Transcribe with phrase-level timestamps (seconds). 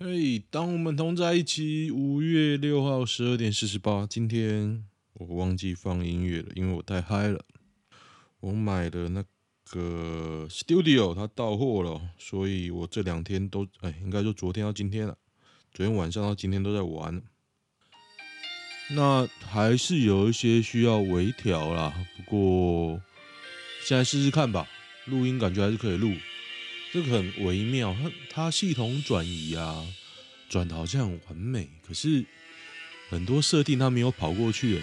[0.00, 1.90] 嘿当我们同在一起。
[1.90, 4.84] 五月六号十二点四十八，今天
[5.14, 7.44] 我忘记放音乐了，因为我太嗨了。
[8.38, 9.24] 我买的那
[9.68, 15.18] 个 Studio 它到货了，所以我这两天都哎，应该说昨天到今天了，
[15.72, 17.20] 昨天晚上到今天都在玩。
[18.90, 23.02] 那还是有一些需要微调啦，不过
[23.82, 24.68] 现在试试看吧。
[25.06, 26.12] 录音感觉还是可以录。
[26.92, 29.86] 这个很微妙，它它系统转移啊，
[30.48, 32.24] 转的好像很完美，可是
[33.10, 34.82] 很多设定它没有跑过去哦。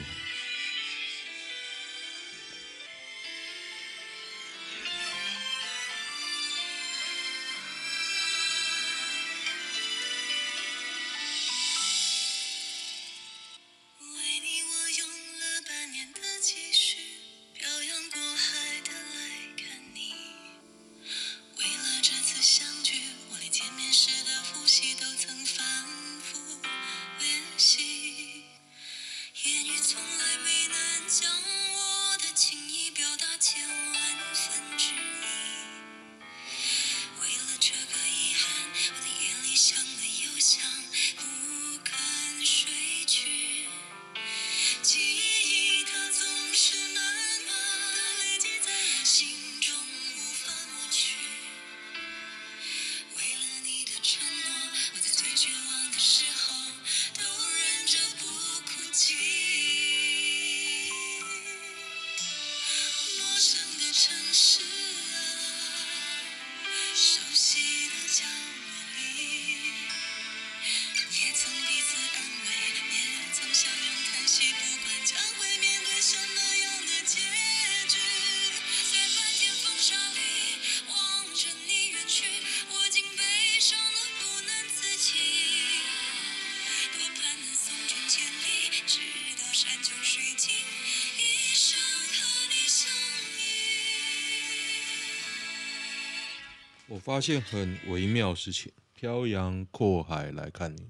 [97.05, 100.89] 发现很微妙的事情，漂洋过海来看你，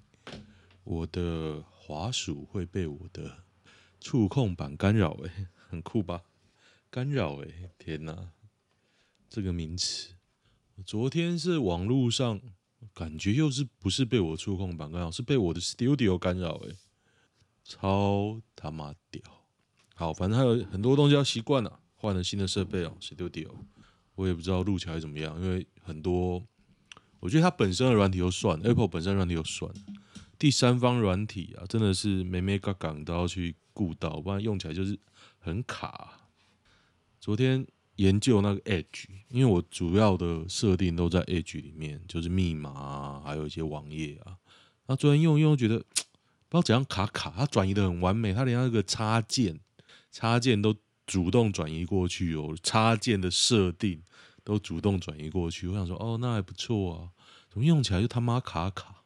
[0.85, 3.43] 我的滑鼠会被我的
[3.99, 6.23] 触控板干扰，诶， 很酷吧？
[6.89, 8.29] 干扰，诶，天哪，
[9.29, 10.13] 这个名词，
[10.85, 12.39] 昨天是网络上
[12.93, 16.77] 感觉又是不是被我触控板干扰，是被我的 Studio 干扰，诶，
[17.65, 19.21] 超他妈屌！
[19.93, 23.51] 好，反正还有很多东西要习惯了，换了新的设备哦，Studio。
[24.15, 26.41] 我也不知道录起来怎么样，因为很多，
[27.19, 29.69] 我觉得它本身的软体就算，Apple 本身软体就算，
[30.39, 34.97] 第三方软体啊，真的是每每个岗都要去顾到，不然用起来就是
[35.37, 36.29] 很卡。
[37.19, 37.67] 昨天
[37.97, 44.37] 研究那个 Edge，因为我主要的设定都在 Edge 里面，就是密码啊，还有一些网页啊。
[44.87, 45.79] 那昨天用用，觉得
[46.47, 49.59] 不知道怎样卡卡，它转移的很完美，它连那个插件，
[50.09, 50.73] 插件都。
[51.05, 54.01] 主动转移过去哦，插件的设定
[54.43, 55.67] 都主动转移过去。
[55.67, 57.09] 我想说，哦，那还不错啊，
[57.49, 59.03] 怎么用起来就他妈卡卡？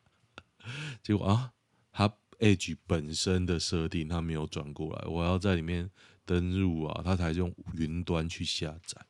[1.03, 1.51] 结果啊，
[1.91, 5.89] 它 Edge 本身的设定它没有转过来，我要在里面
[6.25, 9.05] 登入啊，它才用云端去下载。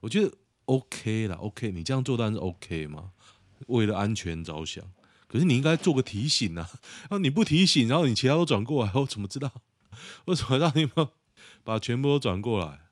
[0.00, 0.32] 我觉得
[0.66, 3.12] OK 啦，OK，你这样做当然是 OK 嘛，
[3.68, 4.84] 为了安全着想。
[5.26, 6.68] 可是你应该做个提醒啊，
[7.02, 9.50] 然后你不提醒，然后你其他都转过来，我怎么知道？
[10.26, 11.08] 我怎么让你们？
[11.64, 12.90] 把全部都转过来，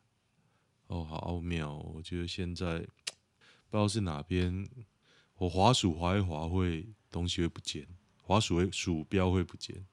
[0.87, 1.75] 哦，好奥妙！
[1.75, 2.78] 我觉得现在
[3.69, 4.69] 不知道是哪边，
[5.34, 7.88] 我滑鼠滑一滑会东西会不见，
[8.22, 9.87] 滑鼠会鼠标会不见，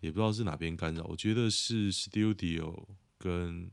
[0.00, 1.04] 也不知道是哪边干扰。
[1.04, 2.86] 我觉得是 Studio
[3.18, 3.70] 跟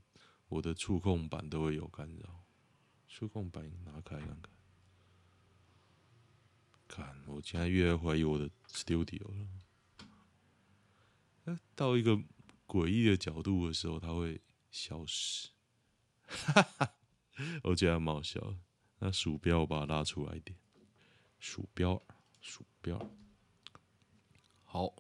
[0.49, 2.43] 我的触控板都会有干扰。
[3.07, 4.27] 触控板拿开看
[6.87, 9.23] 看，看，我现在越来越怀疑我的 Studio
[11.45, 11.59] 了。
[11.73, 12.21] 到一个。
[12.67, 14.41] 诡异的角度的时候，它会
[14.71, 15.49] 消失，
[16.25, 16.93] 哈哈，
[17.63, 18.41] 我觉得还蛮好笑。
[18.99, 20.57] 那鼠标我把它拉出来一点，
[21.37, 22.01] 鼠标，
[22.41, 22.99] 鼠标，
[24.63, 24.93] 好，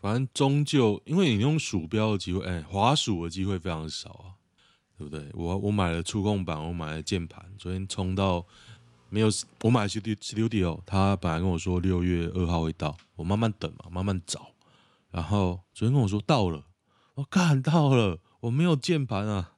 [0.00, 4.34] 反正终究，因为你用鼠标的机会，哎，滑鼠的机会非常少啊，
[4.96, 5.30] 对不对？
[5.34, 8.46] 我我买了触控板，我买了键盘，昨天冲到
[9.10, 9.28] 没有，
[9.62, 14.53] 我买 Studio，他本来跟我说六月二号会到，我慢慢等嘛，慢慢找。
[15.14, 16.66] 然后昨天跟我说到了，
[17.14, 19.52] 我干到了，我没有键盘啊，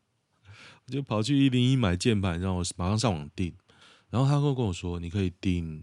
[0.85, 3.55] 我就跑去一零一买键盘，让我马上上网订。
[4.11, 5.83] 然后他会跟我说，你可以订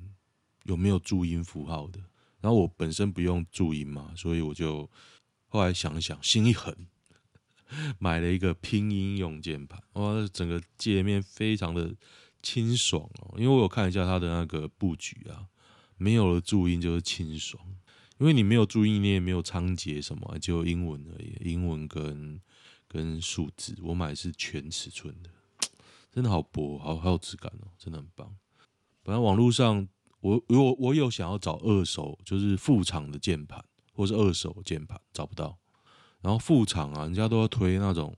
[0.66, 2.00] 有没有注音符号的。
[2.40, 4.88] 然后我本身不用注音嘛，所以我就
[5.48, 6.76] 后来想一想，心一横，
[7.98, 9.82] 买了一个拼音用键盘。
[9.94, 11.96] 哇，整个界面非常的
[12.44, 15.48] 清爽哦，因为我有看一下它的那个布局啊，
[15.98, 17.60] 没有了注音就是清爽，
[18.24, 22.40] 因为你没有注意，你也没有仓颉什么，就英文而已，英文跟
[22.88, 23.76] 跟数字。
[23.82, 25.30] 我买的是全尺寸的，
[26.10, 28.34] 真的好薄，好好有质感哦，真的很棒。
[29.04, 29.86] 本来网络上
[30.22, 33.62] 我如果我有想要找二手，就是副厂的键盘，
[33.92, 35.58] 或是二手键盘，找不到。
[36.22, 38.16] 然后副厂啊，人家都要推那种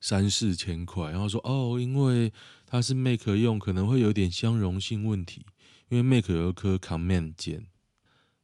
[0.00, 2.32] 三四千块，然后说哦，因为
[2.64, 5.44] 它是 Mac 用，可能会有点相容性问题，
[5.90, 7.66] 因为 Mac 有一颗 Command 键，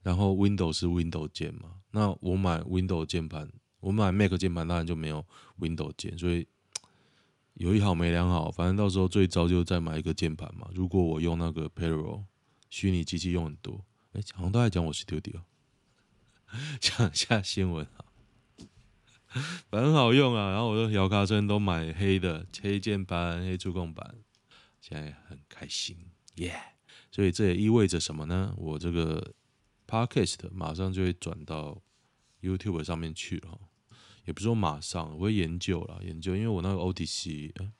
[0.02, 1.76] 然后 Windows 是 Windows 键嘛。
[1.90, 3.50] 那我买 Windows 键盘，
[3.80, 5.24] 我买 Mac 键盘当然就没有
[5.58, 6.46] Windows 键，所以
[7.54, 10.68] 有一好没两好，反正到时候最糟就再买一个键盘嘛。
[10.74, 12.24] 如果我用那个 Parallel
[12.68, 15.42] 虚拟机器用很多，哎，好像都在讲我 Studio，
[16.80, 18.04] 讲一下新闻啊。
[19.70, 24.16] 很好用啊，然后我的摇卡针都买黑的，黑键盘、黑触控板，
[24.80, 25.96] 现在很开心，
[26.36, 26.60] 耶、
[27.12, 28.52] 所以这也意味着什么呢？
[28.56, 29.34] 我这个
[29.90, 31.82] podcast 马上就会转到
[32.40, 33.58] YouTube 上面去了，
[34.24, 37.72] 也不是说马上，我会研究了，研究，因为我那个 OTC，哎，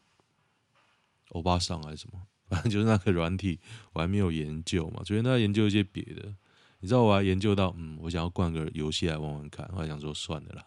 [1.30, 3.60] 欧巴桑还是什么， 反正就是那个软体，
[3.92, 6.34] 我还没有研究嘛，昨天在研究一些别的，
[6.80, 10.66] 你知道我还研究到，嗯，我想要灌个游戏来玩玩看，我还想说算了啦。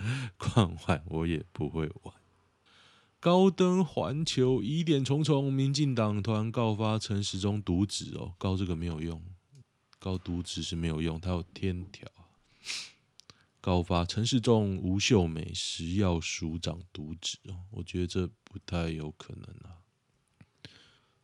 [0.38, 2.14] 灌坏我也不会玩。
[3.20, 9.22] 高登环球疑点重重，民进党团告发陈时中渎职哦，告这个没有用，
[10.00, 12.08] 高渎职是没有用，他有天条。
[13.62, 19.78] 高发陈时中、吴秀美食药署长渎职哦，我觉得这不太有可能啊。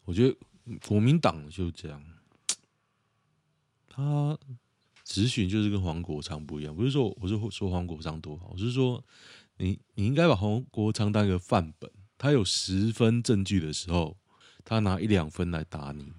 [0.05, 0.37] 我觉得
[0.87, 2.01] 国民党就这样，
[3.89, 4.39] 他。
[5.09, 9.01] 质询就是跟黄国昌不一样，不是说我是说黄国昌多好，我是说
[9.59, 11.89] 你你应该把黄国昌当一个范本，
[12.19, 14.17] 他有十分证据的时候，
[14.65, 16.13] 他拿一两分来打你，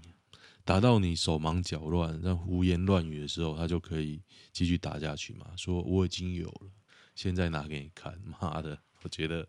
[0.68, 4.22] 打到你手忙脚乱、让胡言乱语的时候，他就可以
[4.52, 5.46] 继续打下去嘛。
[5.56, 6.69] 说我已经有了，
[7.16, 9.48] 现在拿给你看，妈的，我觉得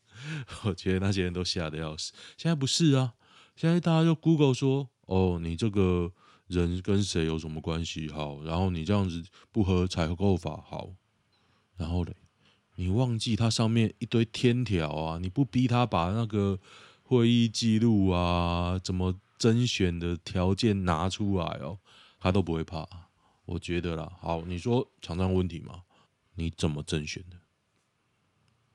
[0.64, 2.14] 我觉得那些人都吓得要死。
[2.38, 3.12] 现在不是啊，
[3.54, 6.14] 现在大家就 Google 说，哦，你这个。
[6.48, 8.08] 人跟谁有什么关系？
[8.08, 9.20] 好，然后你这样子
[9.50, 10.92] 不合采购法好，
[11.76, 12.14] 然后嘞，
[12.76, 15.18] 你忘记它上面一堆天条啊！
[15.18, 16.60] 你不逼他把那个
[17.02, 21.78] 会议记录啊，怎么甄选的条件拿出来哦，
[22.18, 22.86] 他都不会怕。
[23.44, 25.82] 我觉得啦，好，你说厂商问题吗？
[26.34, 27.36] 你怎么甄选的？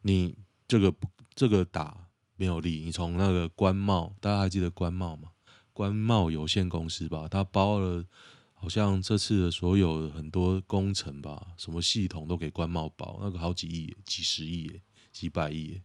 [0.02, 0.36] 你
[0.68, 0.94] 这个
[1.36, 5.31] 这个打没有力，你从那个官贸，大家还记得官贸吗？
[5.74, 8.06] 官贸有限公司吧，他包了，
[8.54, 15.82] 好像这次的所有很多工程吧，什么系统都给官贸包，那个好几亿、几十亿、几百亿。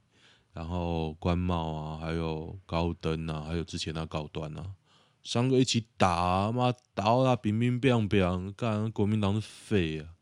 [0.56, 4.74] 然后官帽啊，还有高登啊，还有之前那高端啊，
[5.22, 10.14] 三个一起打，妈打到他乒乒乓乓，干国民党是废啊！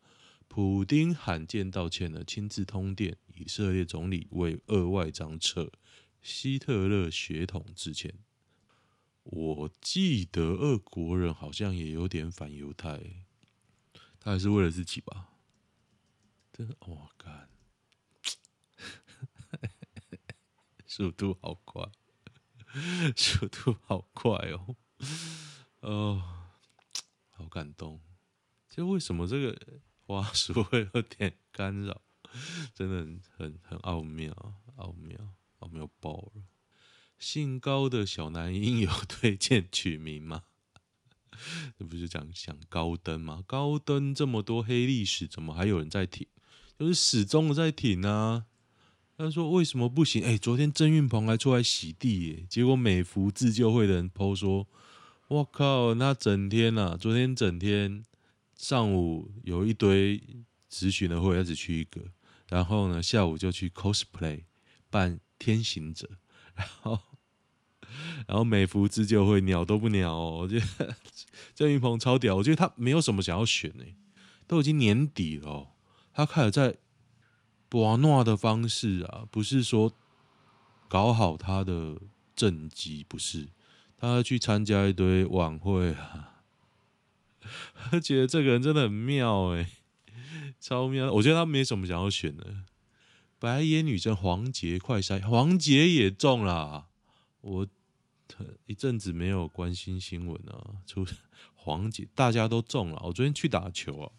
[0.49, 5.71] 普丁罕见道歉了，亲自通电，以色列总理为二外长扯
[6.21, 8.13] 希特勒血统致歉。
[9.23, 13.01] 我记得俄国人好像也有点反犹太，
[14.19, 15.29] 他还是为了自己吧？
[16.53, 17.49] 真的，我干，
[20.97, 21.91] 速度好快，
[23.17, 24.77] 速度好快哦，
[25.81, 26.23] 哦，
[27.31, 28.01] 好感动。
[28.71, 32.01] 就为什么这个话术会有点干扰？
[32.73, 34.33] 真的很很很奥妙，
[34.77, 35.19] 奥妙，
[35.59, 36.45] 奥妙爆了。
[37.19, 40.45] 姓高的小男婴有推荐取名吗？
[41.77, 43.43] 这不是讲讲高登吗？
[43.49, 46.29] 高登这么多黑历史，怎么还有人在挺？
[46.79, 48.47] 就是始终在挺啊。
[49.17, 50.25] 他说为什么不行？
[50.25, 54.67] 哎、昨天郑运鹏还出来洗地耶，结果美孚自救会的人抛说
[55.29, 58.05] ：“我靠，那整天啊，昨天整天
[58.57, 60.21] 上午有一堆
[60.69, 62.01] 咨询的会，他只去一个，
[62.49, 64.43] 然后呢下午就去 cosplay
[64.91, 66.11] 扮天行者。”
[66.57, 66.99] 然后，
[68.27, 70.97] 然后美孚自救会鸟都不鸟哦，我觉得
[71.55, 73.85] 郑云鹏超屌，我觉得他没有什么想要选的，
[74.49, 75.69] 都已经年底了，
[76.13, 76.77] 他开始在
[77.69, 79.93] 博诺的方式啊，不是说
[80.89, 82.01] 搞好他的
[82.37, 83.49] 政绩，不是，
[83.97, 86.43] 他要去参加一堆晚会啊，
[87.91, 89.71] 他觉得这个人真的很妙哎，
[90.61, 92.65] 超妙，我觉得他没什么想要选的。
[93.39, 96.87] 白眼女生黄杰快筛，黄杰也中了。
[97.43, 97.67] 我
[98.65, 101.07] 一阵子没有关心新闻啊，出
[101.55, 103.03] 黄杰大家都中了。
[103.05, 104.13] 我昨天去打球啊，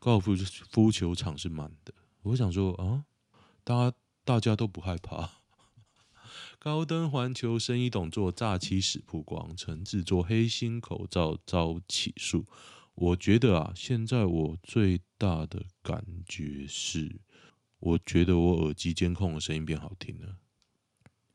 [0.00, 0.34] 高尔夫
[0.70, 1.94] 夫球场是满的。
[2.22, 3.04] 我想说啊，
[3.62, 5.42] 大家大家都不害怕，
[6.58, 12.46] 高登环球生意董做诈欺史曝光，曾制作黑心口罩遭起诉。
[12.94, 17.20] 我觉得啊，现在我最大的感觉是，
[17.78, 20.38] 我觉得我耳机监控的声音变好听了，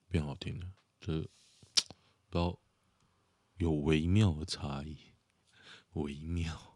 [0.09, 0.67] 变好听了，
[1.01, 1.27] 这不
[2.31, 2.57] 知道
[3.57, 4.97] 有微妙的差异，
[5.93, 6.68] 微妙。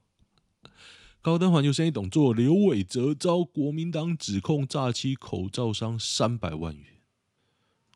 [1.23, 6.85] 高登环球生意董座刘伟哲遭国民党指控诈欺口罩商三百万元，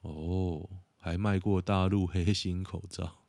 [0.02, 3.26] 哦，还卖过大陆黑心口罩，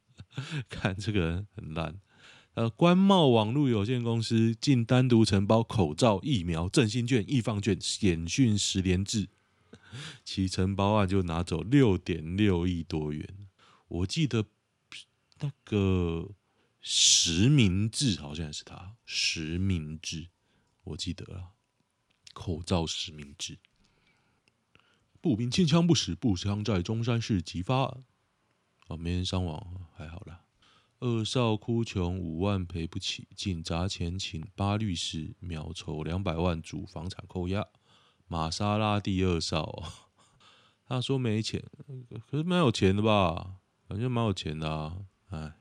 [0.70, 2.00] 看这个人很烂。
[2.54, 9.28] 呃，关贸网络有限公司竟单独承包口罩、疫苗、振兴券、易放券、简讯十连制，
[10.24, 13.28] 其承包案就拿走六点六亿多元。
[13.88, 14.46] 我记得
[15.40, 16.30] 那个
[16.86, 20.28] 实名制好像是他实名制，
[20.82, 21.52] 我记得啊，
[22.34, 23.58] 口罩实名制。
[25.22, 27.84] 步兵清枪不死，步枪在中山市即发，
[28.88, 30.44] 啊，没人伤亡，还好啦。
[31.00, 37.66] 二少哭穷五万赔不起，竟砸钱请八律师秒筹两百万主房产扣押。
[38.26, 39.94] 玛莎拉蒂二少，
[40.86, 41.64] 他说没钱，
[42.26, 43.56] 可是蛮有钱的吧？
[43.88, 45.06] 感觉蛮有钱的啊！
[45.30, 45.54] 哎，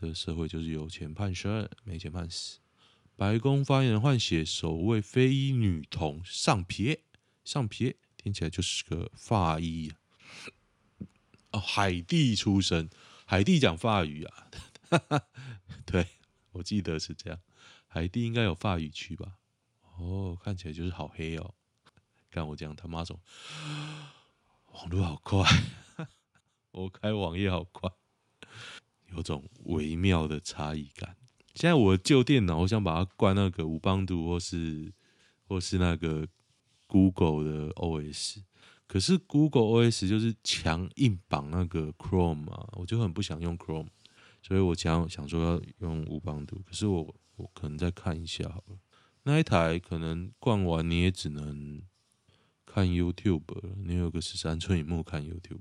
[0.00, 2.60] 这社会就是有钱判生，没钱判死。
[3.16, 7.02] 白宫发言人换血，首位非裔女童上撇
[7.44, 9.92] 上撇，听起来就是个法医
[11.50, 12.88] 哦，海地出生，
[13.26, 14.46] 海地讲法语啊。
[15.84, 16.06] 对，
[16.52, 17.38] 我记得是这样。
[17.86, 19.36] 海地应该有法语区吧？
[19.98, 21.54] 哦，看起来就是好黑哦。
[22.30, 23.20] 看我这样他妈说，
[24.72, 25.46] 网络好快，
[26.72, 27.90] 我开网页好快，
[29.14, 31.16] 有种微妙的差异感。
[31.54, 34.92] 现在我旧电脑，我想把它关那个乌邦度或是
[35.46, 36.26] 或是那个
[36.86, 38.42] Google 的 OS，
[38.86, 43.88] 可是 Google OS 就是强硬绑那个 Chrome 啊，我就很不想用 Chrome。
[44.42, 48.78] 所以我想想说要用乌邦度，可是我我可能再看一下好了。
[49.24, 51.82] 那一台可能灌完你也只能
[52.64, 55.60] 看 YouTube 了，你有个十三寸萤幕看 YouTube，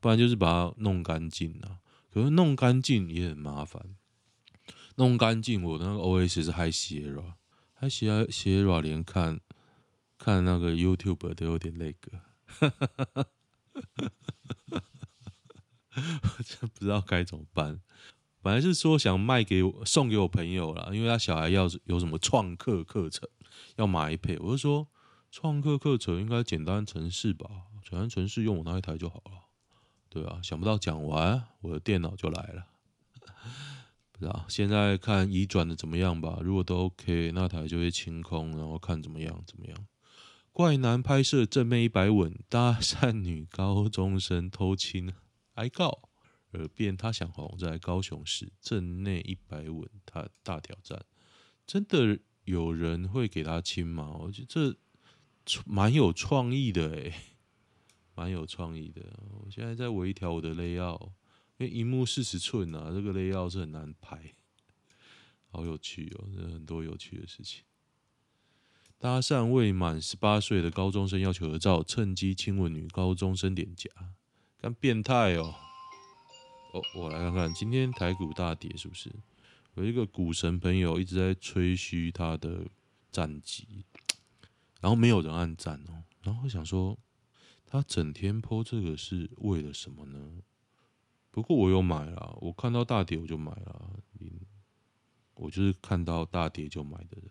[0.00, 1.80] 不然就是把它弄干净啊。
[2.16, 3.94] 可是弄干净也很麻烦，
[4.94, 9.38] 弄干净我那个 OS 是 High Sierra，High Sierra 连看
[10.16, 12.22] 看那个 YouTube 都有点那个。
[15.92, 17.82] 我真不知道该怎么办。
[18.40, 23.28] 本来是说想卖给我送给我朋友啦，因为他小孩要有什么创客课程
[23.74, 24.88] 要买 iPad，我就说
[25.30, 27.46] 创客课程应该简单程式吧，
[27.86, 29.42] 简单程式用我那一台就好了。
[30.08, 32.66] 对啊，想不到讲完我的电脑就来了。
[34.12, 36.38] 不知道现在看移转的怎么样吧？
[36.42, 39.86] 如果都 OK，那台就会清空，然后看怎么样怎么样。
[40.52, 45.12] 怪男拍摄正面一百吻，搭讪女高中生偷亲。
[45.56, 46.08] 挨告，
[46.52, 51.04] 耳边他想红，在高雄市镇内一百吻，他大挑战，
[51.66, 54.16] 真的有人会给他亲吗？
[54.20, 57.12] 我觉得这蛮有创意的诶，
[58.16, 59.02] 蛮有创意的。
[59.30, 61.10] 我现在在微调我的 layout，
[61.58, 64.34] 因为荧幕四十寸啊，这个 layout 是很难拍，
[65.50, 67.62] 好有趣哦，这很多有趣的事情。
[68.98, 73.90] 搭讪未满十八岁的高中生要求合照，趁机亲吻女高中生脸颊。
[74.58, 75.54] 干变态哦！
[76.72, 79.14] 哦，我来看看今天台股大跌是不是？
[79.74, 82.66] 有一个股神朋友一直在吹嘘他的
[83.12, 83.84] 战绩，
[84.80, 86.02] 然后没有人按赞哦。
[86.22, 86.98] 然后想说，
[87.66, 90.42] 他整天 po 这个是为了什么呢？
[91.30, 94.00] 不过我有买了，我看到大跌我就买了。
[95.34, 97.30] 我就是看到大跌就买的人，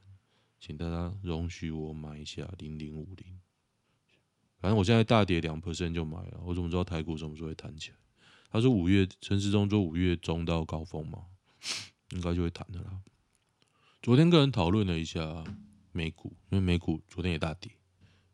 [0.60, 3.40] 请大家容许我买一下零零五零。
[4.60, 7.98] 反正我现在大跌两 percent 就买了，我怎么知道台股什么时候会弹起来？
[8.52, 11.26] 他说五月，陈时中说五月中到高峰嘛，
[12.12, 13.02] 应该就会弹的啦。
[14.04, 15.44] 昨天跟人讨论了一下
[15.92, 17.72] 美股，因为美股昨天也大跌，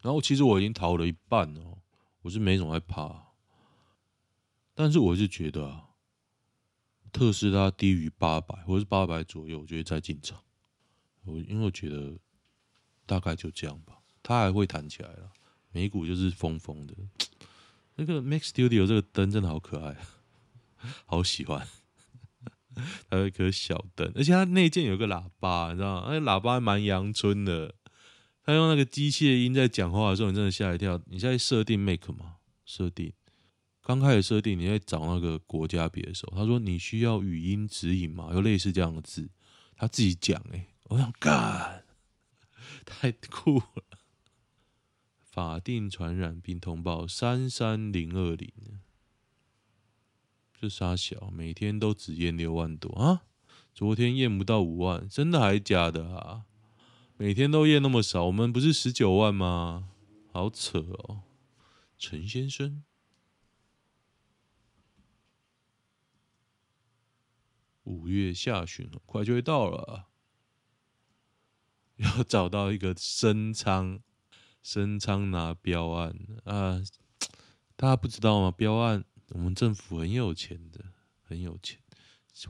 [0.01, 1.77] 然后其实我已经逃了一半哦，
[2.21, 3.33] 我是没什么害怕，
[4.75, 5.89] 但是我是觉得啊，
[7.11, 10.43] 特斯拉低于八百或者是八百左右，我就会再进场。
[11.23, 12.17] 我因为我觉得
[13.05, 15.31] 大概就这样吧，它还会弹起来了。
[15.71, 16.95] 美股就是疯疯的，
[17.95, 19.97] 那个 Mac Studio 这个灯真的好可爱，
[21.05, 21.67] 好喜欢。
[23.09, 26.07] 它有一颗小灯，而且它内建有个喇叭，你知道吗？
[26.09, 27.75] 那喇叭还蛮阳春的。
[28.43, 30.99] 他用那个机械音在讲话的时候，你真的吓一跳。
[31.05, 32.37] 你在设定 make 吗？
[32.65, 33.13] 设定，
[33.81, 38.29] 刚开始设定，你在找那个国家别的时候，他说你需要语音指引吗？
[38.33, 39.29] 有类似这样的字，
[39.75, 41.85] 他自己讲，哎，我想干，
[42.85, 43.83] 太酷了。
[45.19, 48.51] 法定传染病通报三三零二零，
[50.59, 51.29] 这傻小？
[51.31, 53.23] 每天都只验六万多啊？
[53.73, 56.43] 昨天验不到五万，真的还是假的啊？
[57.21, 59.89] 每天都验那么少，我们不是十九万吗？
[60.31, 61.21] 好扯哦，
[61.95, 62.83] 陈先生。
[67.83, 70.07] 五月下旬很快就会到了，
[71.97, 73.99] 要找到一个升舱，
[74.63, 76.81] 升舱拿标案啊！
[77.75, 78.49] 大家不知道吗？
[78.49, 80.85] 标案我们政府很有钱的，
[81.21, 81.79] 很有钱。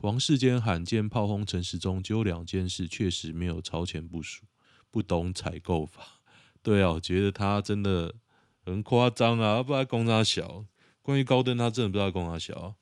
[0.00, 4.46] 王世坚罕见炮轰陈时中，就两件事确实没有超前部署，
[4.92, 6.20] 不懂采购法。
[6.62, 8.14] 对啊，我觉得他真的
[8.64, 9.60] 很夸张啊！
[9.60, 10.64] 不知道公差小，
[11.02, 12.76] 关于高登，他真的不知道公差小。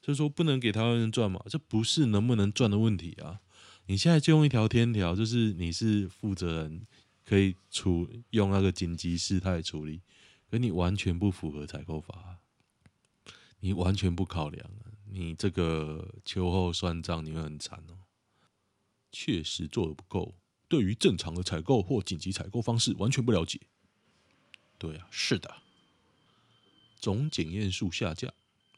[0.00, 3.40] 就是说不能给台湾人赚嘛，这不是能不能赚的问题啊！
[3.86, 6.86] 你现在就用一条天条，就是你是负责人，
[7.24, 10.02] 可以处用那个紧急事态处理，
[10.48, 12.38] 可你完全不符合采购法，
[13.58, 14.70] 你完全不考量，
[15.10, 18.06] 你这个秋后算账，你会很惨哦。
[19.10, 20.34] 确实做的不够，
[20.68, 23.60] 对于正常的采购或紧急采购方式完全不了解。
[24.78, 25.56] 对啊，是的，
[26.98, 28.32] 总检验数下降。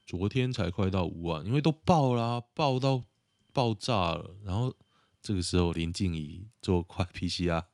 [0.07, 3.05] 昨天才快到五万，因为都爆啦、爆到
[3.53, 4.37] 爆炸了。
[4.45, 4.75] 然后
[5.21, 7.65] 这个时候林静怡做快 PCR，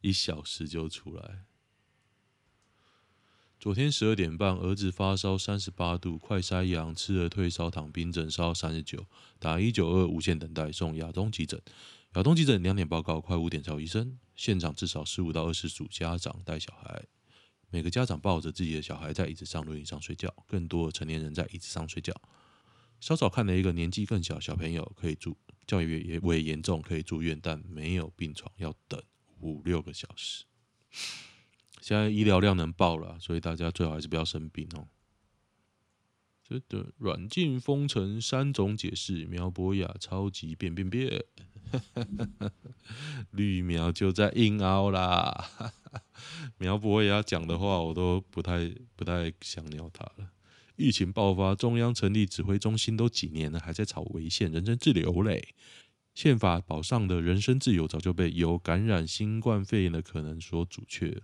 [0.00, 1.44] 一小时就出来。
[3.60, 9.04] 昨天十二点半，儿子发烧三十八度，快筛阳，吃了退烧躺病，诊烧三十九，
[9.40, 11.60] 打一九二无限等待，送亚东急诊。
[12.14, 14.18] 亚东急诊两点报告，快五点找医生。
[14.34, 17.04] 现场至少十五到二十组家长带小孩。
[17.70, 22.14] 每个家长抱着自己的小孩在椅子上、轮椅上睡觉，更多成年人在椅子上睡觉。
[22.98, 29.00] 稍早看了一个年纪更小小朋友可以住，教育也为严重可以住院，但没有病床，要等
[29.40, 30.44] 五六个小时。
[31.82, 34.88] 现在医疗量能爆了，所以大家最好还是不要生病哦。
[36.48, 41.22] 这的软禁封城三种解释，苗博雅超级变变变。
[43.32, 45.50] 绿苗就在硬凹啦，
[46.56, 50.30] 苗博雅讲的话我都不太不太想鸟他了。
[50.76, 55.54] 疫情爆发，中央成立指挥中心都几年了，还在吵违宪，人身自由嘞。
[56.14, 61.20] 宪法保障的人身自由早就被有感染新冠肺炎的可能所阻却。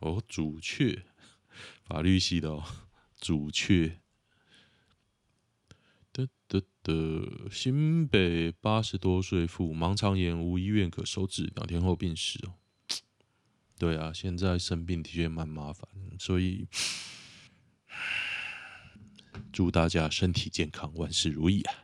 [0.00, 1.04] 哦，阻却，
[1.82, 2.62] 法律系的哦，
[3.16, 4.00] 阻却。
[6.86, 12.54] 的，新北八十多岁妇盲肠炎无医院可收治，两天后病逝哦。
[13.76, 16.68] 对啊，现在生病的确蛮麻烦，所以
[19.52, 21.74] 祝大家身体健康，万事如意啊！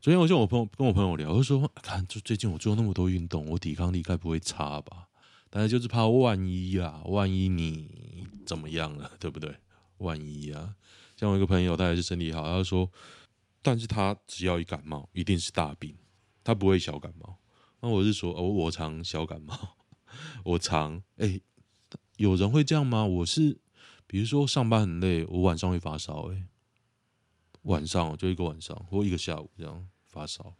[0.00, 5.06] 昨天我跟我朋友跟我朋友聊，就说看，就最近我做那么多运动，我抵抗力该不会差吧？
[5.48, 9.54] 但是就是怕万一啊，万一你怎么样了，对不对？
[9.98, 10.74] 万一啊，
[11.16, 12.90] 像我一个朋友，他也是身体好，他说。
[13.62, 15.96] 但是他只要一感冒，一定是大病，
[16.42, 17.38] 他不会小感冒。
[17.80, 19.76] 那我是说，哦，我常小感冒，
[20.44, 21.40] 我常哎、
[22.16, 23.04] 有人会这样吗？
[23.04, 23.60] 我是，
[24.06, 26.48] 比如说上班很累，我晚上会发烧，哎，
[27.62, 30.54] 晚上就一个晚上或一个下午这样发烧，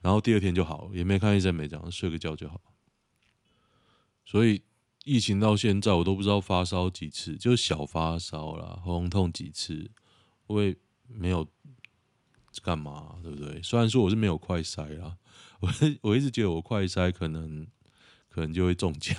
[0.00, 2.60] 然后第二天就好了，也没看医生，没这样，睡个觉就好。
[4.24, 4.62] 所以
[5.04, 9.90] 疫情到现在，我都不知道发烧几次，就小发烧啦，喉咙痛几次，
[10.46, 10.76] 会。
[11.08, 11.46] 没有
[12.62, 13.60] 干嘛，对不对？
[13.62, 15.16] 虽然说我是没有快筛啦，
[15.60, 15.70] 我
[16.02, 17.66] 我一直觉得我快筛可能
[18.28, 19.16] 可能就会中奖。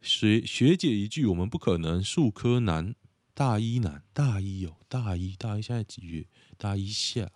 [0.00, 2.02] 学学姐一句，我们不可能。
[2.02, 2.94] 数科男，
[3.34, 6.26] 大一男，大一哦，大一大一现在几月？
[6.56, 7.30] 大一下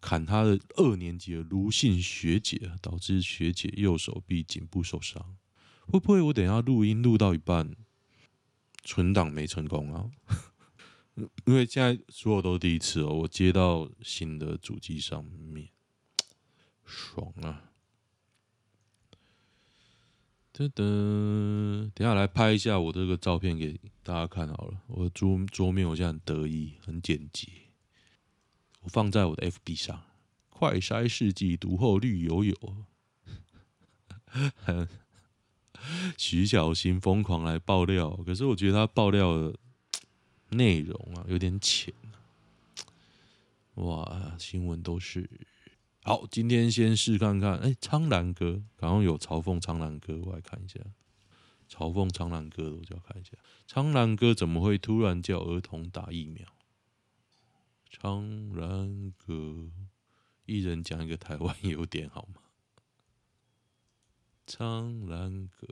[0.00, 5.36] 砍他的二年级的卢姓学姐，导致学姐右手臂颈部受伤。
[5.86, 7.74] 会不会我等下录音录到一半，
[8.84, 10.10] 存档没成功啊？
[11.14, 15.68] 因为现在所有都是第一次哦，我接到新的主机上面，
[16.86, 17.70] 爽啊！
[20.54, 24.82] 噔噔，等下来拍一下我这个照片给大家看好了。
[24.86, 27.48] 我的桌桌面我现在很得意，很简洁，
[28.80, 30.02] 我放在我的 FB 上。
[30.48, 32.54] 快筛世纪读后绿油油，
[36.16, 39.52] 徐小新疯狂来爆料，可是我觉得他爆料。
[40.52, 41.92] 内容啊，有点浅。
[43.74, 45.28] 哇，新闻都是
[46.02, 46.26] 好。
[46.30, 47.58] 今天先试看看。
[47.58, 50.78] 哎，苍蓝鸽，刚刚有嘲讽苍蓝鸽，我来看一下。
[51.68, 53.32] 嘲讽苍蓝鸽的，我就要看一下。
[53.66, 56.46] 苍蓝鸽怎么会突然叫儿童打疫苗？
[57.90, 59.70] 苍兰哥，
[60.44, 62.42] 一人讲一个台湾优点好吗？
[64.46, 65.66] 苍兰哥。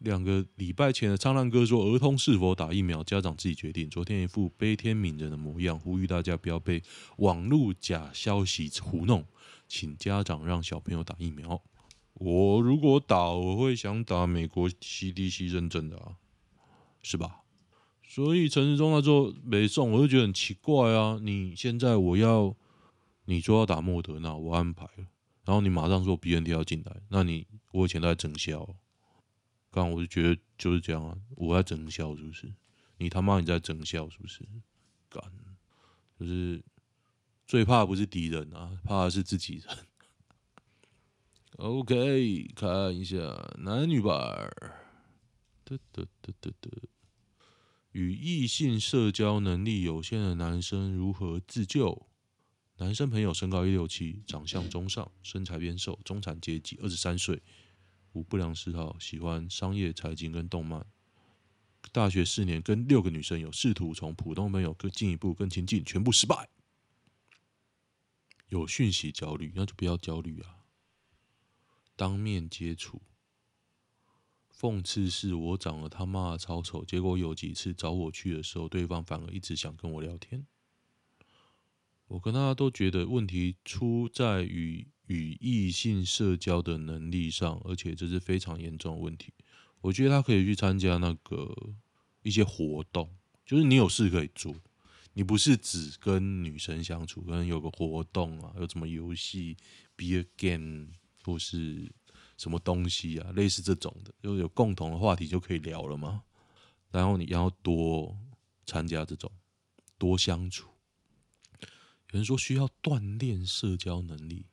[0.00, 3.88] 两个礼拜前的苍蓝鸽说，儿童是否打疫苗，家长自己决定。
[3.90, 6.82] 昨天一副悲天悯人的模样，呼吁大家不要被
[7.18, 9.26] 网络假消息糊弄，
[9.68, 11.62] 请家长让小朋友打疫苗。
[12.14, 16.16] 我如果打，我会想打美国 CDC 认证的啊，
[17.02, 17.42] 是吧？
[18.02, 21.18] 所以陈时中他说没送，我就觉得很奇怪啊。
[21.22, 22.56] 你现在我要
[23.26, 25.04] 你说要打莫德纳，我安排了，
[25.44, 28.66] 然后你马上说 BNT 要进来，那你我以前都在整销。
[29.70, 32.52] 刚我就觉得就是这样啊，我在整笑是不是？
[32.98, 34.46] 你他妈你在整笑是不是？
[35.08, 35.22] 干，
[36.18, 36.62] 就是
[37.46, 39.78] 最怕不是敌人啊，怕的是自己人。
[41.56, 43.18] OK，看一下
[43.58, 44.50] 男女版。
[45.64, 46.70] 得得得得得，
[47.92, 52.08] 与异性社交能力有限的男生如何自救？
[52.78, 57.40] 男生朋友身高一六七，长相中上，身材偏瘦，中产阶级，二十三岁。
[58.12, 60.84] 无不良嗜好，喜欢商业、财经跟动漫。
[61.92, 66.48] 大学四年跟六个女生有试图从普通朋友更进一步更亲近，全部失败。
[68.48, 70.64] 有讯息焦虑，那就不要焦虑啊。
[71.94, 73.00] 当面接触，
[74.52, 80.46] 讽刺是我长得他妈的超丑，结果有几次找我去的时候，对方反而一直想跟我聊天。
[82.08, 84.88] 我跟他都觉得问题出在于。
[85.10, 89.34] 与异性社交的能力上，而且这是非常严重的问题。
[89.80, 91.52] 我觉得他可以去参加那个
[92.22, 93.10] 一些活动，
[93.44, 94.54] 就是你有事可以做，
[95.14, 99.56] 你不是只跟女生相处，可能有个活动啊，有什么游戏
[99.96, 100.86] ，be a game
[101.24, 101.92] 或是
[102.36, 106.22] 什么东西啊，类似这种的，就有共同的话题就可以聊了嘛。
[106.92, 108.16] 然后你要多
[108.64, 109.28] 参加这种，
[109.98, 110.68] 多相处。
[112.12, 114.46] 有人说需要锻炼社交能力。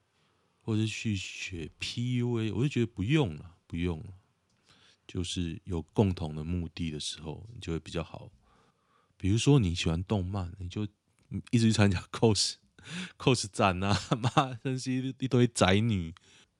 [0.68, 4.14] 或者去学 PUA，我就觉得不用了，不用了。
[5.08, 8.30] 就是有共同的目的的时候，你就会比较好。
[9.16, 10.86] 比如说你喜欢动漫，你就
[11.52, 16.14] 一直去参加 cos，cos 展啊， 妈认识一堆宅女，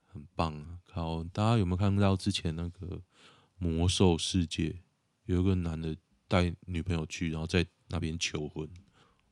[0.06, 0.80] 很棒啊！
[0.86, 3.02] 靠，大家有没有看到之前那个
[3.58, 4.82] 魔兽世界，
[5.26, 5.98] 有一个男的
[6.30, 8.70] 带女朋友去，然后在那边求婚，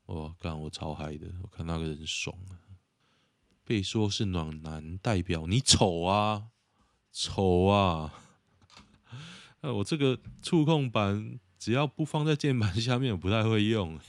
[0.08, 2.60] 哇，干我超嗨的，我看那个人爽啊！
[3.66, 6.50] 被说是暖男代表，你丑啊，
[7.12, 8.14] 丑啊！
[9.62, 14.00] 呃，我这个触控板只要不放在键盘下面，我不太会用。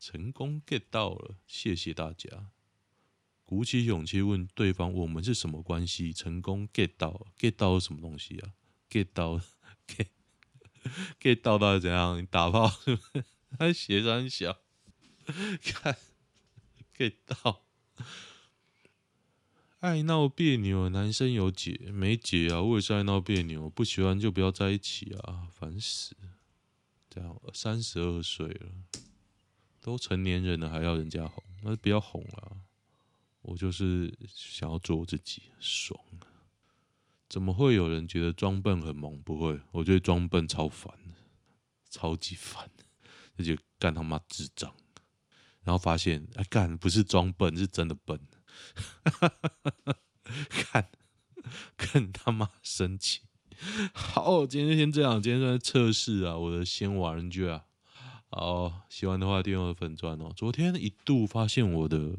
[0.00, 2.50] 成功 get 到了，谢谢大家。
[3.44, 8.50] 鼓起勇气问对方：“我们是什么关系？”成功 get 到，get 到什么东西啊
[8.90, 9.40] ？get 到
[9.86, 10.08] ，get
[11.22, 12.20] get 到到底怎样？
[12.20, 13.24] 你打炮是不是？
[13.56, 14.58] 他鞋子很小，
[15.62, 15.96] 看。
[16.96, 17.62] 给到，
[19.80, 22.62] 爱闹别扭，男生有解没解啊？
[22.62, 26.16] 我也是爱闹别扭，不喜欢就不要在一起啊，烦死！
[27.10, 28.72] 这样三十二岁了，
[29.80, 32.56] 都成年人了还要人家哄，那不要哄了。
[33.42, 36.00] 我就是想要做我自己，爽。
[37.28, 39.20] 怎么会有人觉得装笨很萌？
[39.22, 41.14] 不会，我觉得装笨超烦的，
[41.90, 42.70] 超级烦，
[43.36, 44.74] 而且干他妈智障。
[45.66, 48.20] 然后发现，哎，干不是装笨，是真的笨，
[50.48, 50.88] 看，
[51.76, 53.22] 更他妈生气。
[53.92, 57.64] 好，今天先这样，今天算测试啊，我的先玩具啊。
[58.30, 60.32] 好，喜欢的话订阅我的粉钻哦。
[60.36, 62.18] 昨天一度发现我的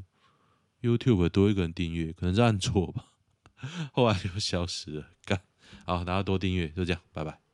[0.81, 3.13] YouTube 多一个人订阅，可能是按错吧，
[3.93, 5.11] 后来就消失了。
[5.23, 5.41] 干，
[5.85, 7.46] 好，大家多订阅，就这样，拜拜。